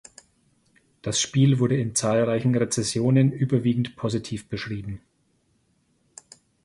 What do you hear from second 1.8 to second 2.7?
zahlreichen